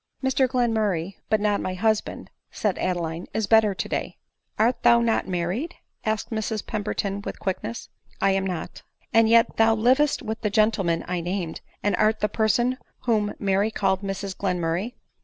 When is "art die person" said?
11.97-12.79